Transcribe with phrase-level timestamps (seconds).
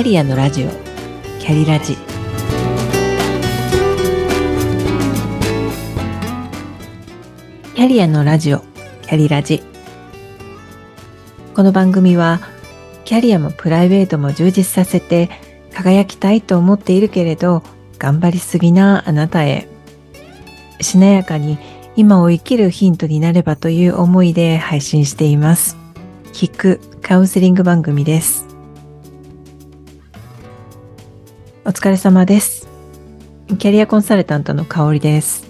[0.00, 0.70] キャリアのラジオ。
[1.40, 1.94] キャリラジ。
[7.74, 8.60] キャリアのラジオ。
[9.02, 9.62] キャリラジ。
[11.52, 12.40] この番組は
[13.04, 15.28] キャリアもプライベートも充実させて
[15.74, 17.62] 輝きたいと思っているけれど
[17.98, 19.68] 頑張りすぎなあなたへ。
[20.80, 21.58] しなやかに
[21.94, 25.76] 今を生きるヒントになればという思いで配信しています。
[26.32, 28.49] 聞くカウンセリング番組です。
[31.70, 32.66] お疲れ様です。
[33.56, 35.48] キャリアコンサルタントの香りです。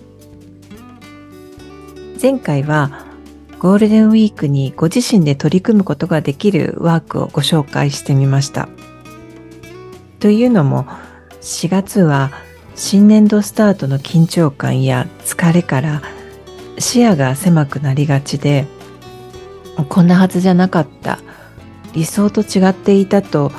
[2.21, 3.07] 前回は
[3.59, 8.69] ゴールデンウィークにご自身で取り組むことができるワークをご紹介してみました。
[10.19, 10.85] というのも
[11.41, 12.33] 4月は
[12.75, 16.03] 新年度スタートの緊張感や疲れから
[16.79, 18.67] 視野が狭くなりがちで
[19.89, 21.19] こんなはずじゃなかった
[21.95, 23.53] 理想と違っていたと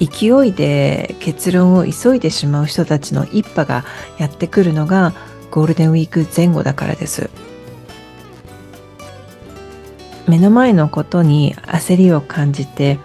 [0.00, 3.84] 勢いで結論を急いでしまう人たちの一派が
[4.18, 5.14] やってくるのが
[5.50, 7.30] ゴールデンウィーク前後だからです。
[10.28, 12.98] 目の前のことに焦りを感じて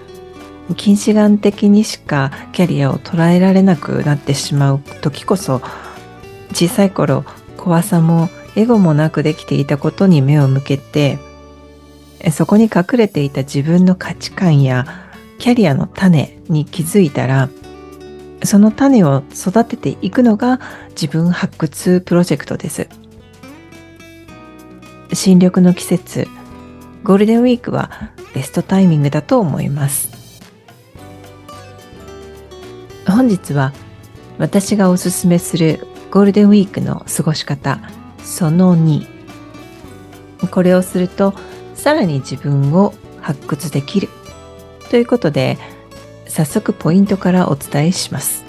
[0.75, 5.61] 近視眼的にしかキャリアを捉えられなくなってしまう時こそ
[6.51, 7.23] 小さい頃
[7.57, 11.19] 怖さもエゴもなくできていたことに目を向けて
[12.31, 14.85] そこに隠れていた自分の価値観や
[15.41, 17.49] キャリアの種に気づいたら
[18.43, 22.87] その種を育てていくのが自分発掘プロジェクトです。
[25.13, 26.27] 新緑の季節
[27.03, 27.89] ゴールデンウィークは
[28.35, 30.11] ベストタイミングだと思います。
[33.07, 33.73] 本日は
[34.37, 37.79] 私がおすすめするゴールデンウィークの過ごし方
[38.23, 39.07] その2
[40.51, 41.33] これをすると
[41.73, 44.20] さらに自分を発掘できる。
[44.91, 45.57] ということで
[46.27, 48.43] 早速ポイントからお伝えします。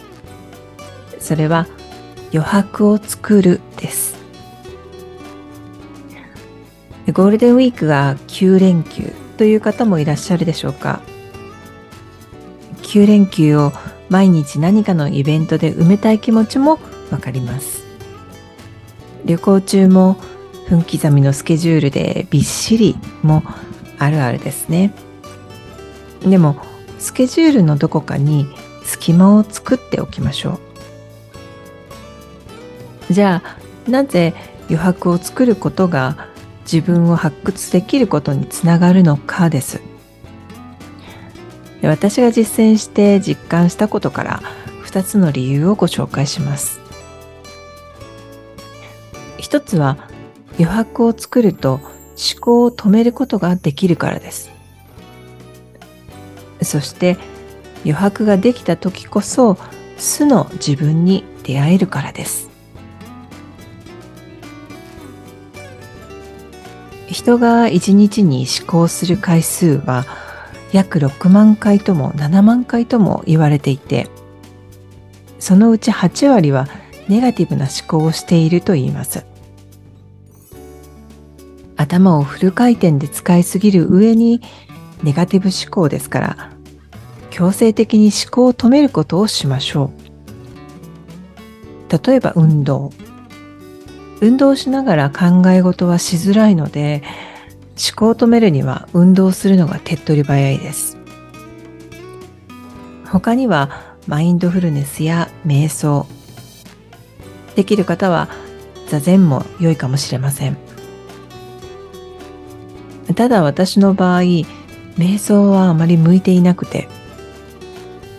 [1.21, 1.69] それは
[2.33, 4.17] 余白を作るです。
[7.13, 11.01] ゴールデンウィークが9連休という方もいらっしゃるでしょうか。
[12.83, 13.71] 9連休を
[14.09, 16.81] 毎日何かのイベントで埋めたい気持ちも
[17.13, 17.85] わかります。
[19.25, 20.17] 旅行中も
[20.69, 23.45] 分刻みのスケジュールでびっしりも
[24.01, 24.93] あるあるですね。
[26.25, 26.57] でも
[26.99, 28.47] スケジュールのどこかに
[28.85, 30.59] 隙間を作っておきましょ
[33.09, 36.29] うじゃあなぜ余白を作ることが
[36.65, 39.81] 自分を発掘できることにつながるのかです
[41.83, 44.43] 私が実践して実感したことから
[44.85, 46.81] 2つの理由をご紹介します。
[49.39, 50.09] 一つは
[50.59, 54.51] 余白を作ると思考を止めることができるからです。
[56.65, 57.17] そして
[57.85, 59.59] 余白ができた時こそ
[59.97, 62.53] 素の自分に出会えるからです。
[67.13, 70.07] 人が一日に思考する回数は
[70.73, 74.09] 約6万回とも7万回とも言われていて
[75.39, 76.67] そのうち8割は
[77.09, 79.27] ネガティブな思考をしていると言います
[81.77, 84.41] 頭をフル回転で使いすぎる上に
[85.03, 86.52] ネガティブ思考ですから
[87.33, 89.91] 強制的に思考を止めることをしましょ
[91.89, 92.93] う例えば運動
[94.21, 97.03] 運動しながら考え事はしづらいので
[97.71, 100.97] 思考を止めるには運動するのが手っ取り早いです。
[103.11, 106.07] 他にはマインドフルネスや瞑想。
[107.57, 108.29] できる方は
[108.89, 110.57] 座禅も良いかもしれません。
[113.17, 116.89] ただ私の場合、瞑想はあまり向いていなくて、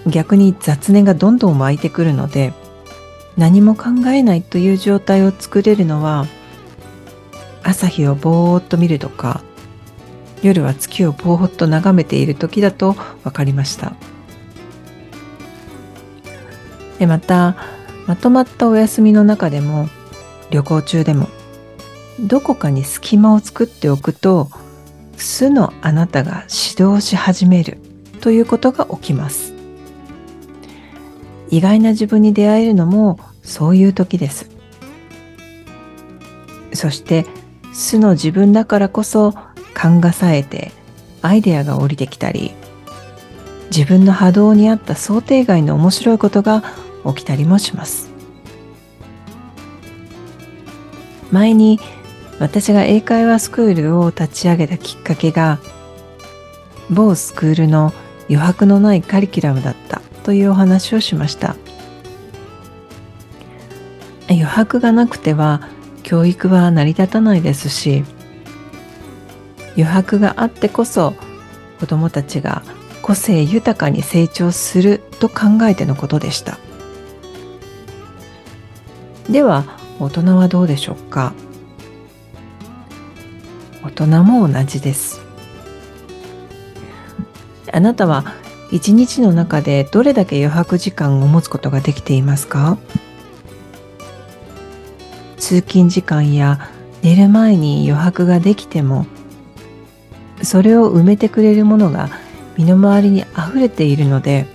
[0.07, 2.53] 逆に雑念がどんどん湧いてくるので、
[3.37, 6.27] 何も考えないという状態を作れるのは
[7.63, 9.41] 朝日をぼーっと見るとか
[10.43, 13.93] 夜は月をぼーっと眺めている時だと分かりました。
[16.99, 17.55] でまた
[18.05, 19.89] まとまったお休みの中でも
[20.51, 21.27] 旅行中でも
[22.19, 24.49] どこかに隙間を作っておくと
[25.17, 26.45] 素のあなたが
[26.75, 27.79] 指導し始める
[28.21, 29.52] ということが起きます。
[31.53, 34.49] 意外な自分に出会えるのもそういう時です。
[36.73, 37.27] そして
[37.71, 39.35] 素の自分だからこそ
[39.75, 40.71] 勘が冴えて
[41.21, 42.55] アイデアが降りてきたり
[43.69, 46.63] 自分の波動に合った想定外の面白いことが
[47.05, 48.09] 起きたりもします。
[51.31, 51.79] 前に
[52.39, 55.59] 私が英会話スクールを立ち上げたきっかけが
[56.89, 57.93] 某スクールの
[58.27, 60.01] 余白のないカリキュラムだった。
[60.23, 61.55] というお話をしました。
[64.29, 65.69] 余白がなくては
[66.01, 68.03] 教育は成り立たないですし
[69.75, 71.13] 余白があってこそ
[71.79, 72.63] 子どもたちが
[73.01, 76.57] 個性豊かに成長すると考えてのことでした。
[79.29, 79.65] では
[79.99, 81.33] 大人はどうでしょうか？
[83.83, 85.21] 大人も同じです。
[87.71, 88.33] あなたは
[88.73, 92.79] 一日の中でどれだけ余白時間を持つことができていますか？
[95.37, 96.71] 通勤時間や
[97.03, 99.05] 寝る前に余白ができても
[100.41, 102.09] それを埋めてくれるものが
[102.57, 104.47] 身の回りに溢れているので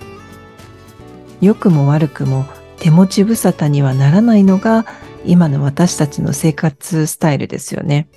[1.39, 2.45] 良くも悪くも
[2.77, 4.85] 手持ち無沙汰にはならないのが
[5.23, 8.09] 今の私たちの生活スタイルですよね。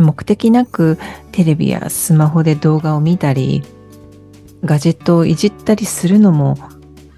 [0.00, 0.98] 目的なく
[1.32, 3.62] テレビやスマホで動画を見たり
[4.64, 6.56] ガジェットをいじったりするのも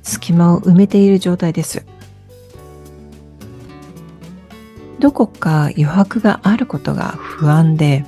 [0.02, 1.84] 隙間を埋めている状態です。
[5.02, 8.04] どこか余白があることが不安で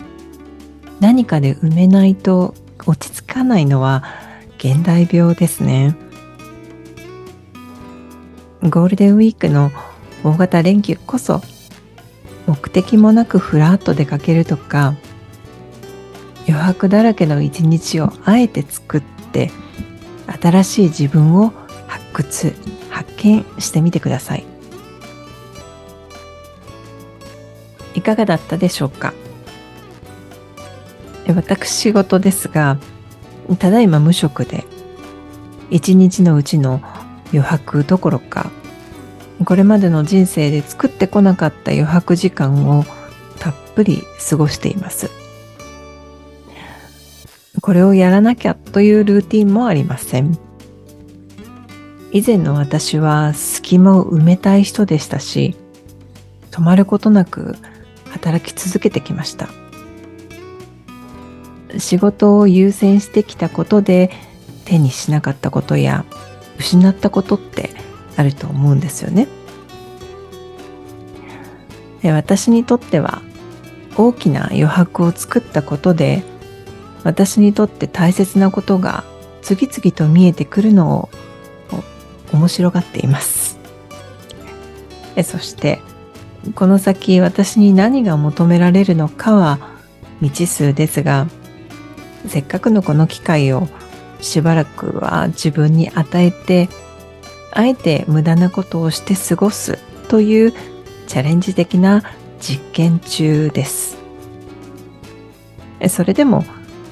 [1.01, 2.55] 何かで埋めないと
[2.87, 4.05] 落ち着かないのは
[4.59, 5.97] 現代病ですね
[8.63, 9.73] ゴールデンウィークの
[10.23, 11.43] 大型連休こそ
[12.47, 14.95] 目的もなくふらっと出かけるとか
[16.47, 19.03] 余白だらけの一日をあえて作っ
[19.33, 19.51] て
[20.43, 21.53] 新しい自分を
[21.87, 22.55] 発掘
[22.91, 24.45] 発見してみてください。
[27.95, 29.15] いかがだったでしょうか？
[31.27, 32.79] 私事ですが
[33.59, 34.65] ただいま無職で
[35.71, 36.83] 一日のうちの
[37.29, 38.51] 余白どころか
[39.45, 42.85] これまでの人生で作ってこなかった余白時間を
[43.39, 45.11] たっぷり過ごしています。
[47.61, 50.39] これをやらなきゃというルーティンもありません。
[52.13, 55.57] 以前の私は隙間を埋めたい人でしたし
[56.53, 57.57] 止まることなく
[58.11, 59.49] 働き続けてきました。
[61.79, 64.11] 仕事を優先してきたことで
[64.65, 66.05] 手にしなかったことや
[66.59, 67.71] 失ったことって
[68.17, 69.29] あると思うんですよね。
[72.03, 73.23] 私にとっては
[73.97, 76.23] 大きな余白を作ったことで
[77.03, 79.05] 私にとって大切なことが
[79.41, 81.09] 次々と見えてくるのを
[82.33, 83.59] 面白がっています。
[85.23, 85.81] そして
[86.55, 89.59] この先私に何が求められるのかは
[90.21, 91.27] 未知数ですが
[92.27, 93.69] せっかくのこの機会を
[94.21, 96.69] しばらくは自分に与えて
[97.55, 99.79] あえて無駄なことをして過ごす
[100.09, 100.53] という
[101.07, 102.03] チャレンジ的な
[102.41, 103.97] 実験中です
[105.89, 106.45] それでも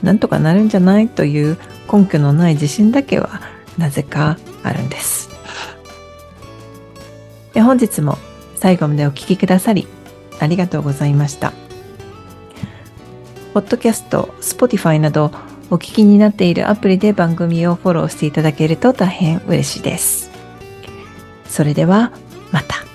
[0.03, 1.59] なんとかなるんじゃないという
[1.93, 3.41] 根拠のない自信だけは
[3.79, 5.31] なぜかあるんです
[7.55, 8.17] 本日も
[8.56, 9.87] 最後までお聴きくださり
[10.43, 11.53] ありがとうございました。
[13.55, 15.31] ポッドキャスト、Spotify など
[15.70, 20.31] お聞きになっているアプリで番組をフォローしていただけると大変嬉しいです。
[21.53, 22.13] それでは
[22.51, 22.92] また。